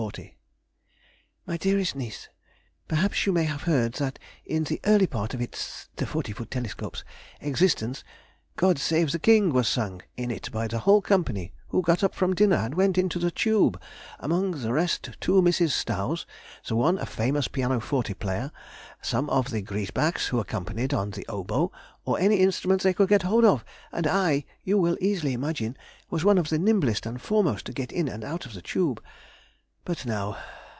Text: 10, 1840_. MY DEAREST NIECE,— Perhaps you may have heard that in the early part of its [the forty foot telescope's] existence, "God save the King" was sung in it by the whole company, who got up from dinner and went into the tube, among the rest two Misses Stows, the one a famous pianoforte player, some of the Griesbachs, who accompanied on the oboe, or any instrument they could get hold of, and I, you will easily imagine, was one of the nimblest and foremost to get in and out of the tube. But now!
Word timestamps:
10, 0.01 0.25
1840_. 0.25 0.31
MY 1.45 1.57
DEAREST 1.57 1.95
NIECE,— 1.95 2.29
Perhaps 2.87 3.27
you 3.27 3.31
may 3.31 3.43
have 3.43 3.61
heard 3.61 3.93
that 3.93 4.17
in 4.47 4.63
the 4.63 4.81
early 4.85 5.05
part 5.05 5.35
of 5.35 5.41
its 5.41 5.89
[the 5.97 6.07
forty 6.07 6.33
foot 6.33 6.49
telescope's] 6.49 7.03
existence, 7.39 8.03
"God 8.55 8.79
save 8.79 9.11
the 9.11 9.19
King" 9.19 9.53
was 9.53 9.67
sung 9.67 10.01
in 10.17 10.31
it 10.31 10.51
by 10.51 10.67
the 10.67 10.79
whole 10.79 11.03
company, 11.03 11.53
who 11.67 11.83
got 11.83 12.03
up 12.03 12.15
from 12.15 12.33
dinner 12.33 12.55
and 12.55 12.73
went 12.73 12.97
into 12.97 13.19
the 13.19 13.29
tube, 13.29 13.79
among 14.17 14.61
the 14.63 14.73
rest 14.73 15.11
two 15.19 15.39
Misses 15.39 15.71
Stows, 15.75 16.25
the 16.67 16.75
one 16.75 16.97
a 16.97 17.05
famous 17.05 17.47
pianoforte 17.47 18.15
player, 18.15 18.51
some 19.03 19.29
of 19.29 19.51
the 19.51 19.61
Griesbachs, 19.61 20.29
who 20.29 20.39
accompanied 20.39 20.95
on 20.95 21.11
the 21.11 21.27
oboe, 21.27 21.71
or 22.05 22.17
any 22.19 22.37
instrument 22.37 22.81
they 22.81 22.95
could 22.95 23.07
get 23.09 23.21
hold 23.21 23.45
of, 23.45 23.63
and 23.91 24.07
I, 24.07 24.45
you 24.63 24.79
will 24.79 24.97
easily 24.99 25.33
imagine, 25.33 25.77
was 26.09 26.25
one 26.25 26.39
of 26.39 26.49
the 26.49 26.57
nimblest 26.57 27.05
and 27.05 27.21
foremost 27.21 27.65
to 27.67 27.71
get 27.71 27.91
in 27.91 28.07
and 28.09 28.23
out 28.23 28.47
of 28.47 28.53
the 28.55 28.63
tube. 28.63 28.99
But 29.83 30.05
now! 30.05 30.37